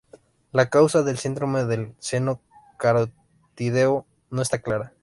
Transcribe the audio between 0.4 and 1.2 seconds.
La causa del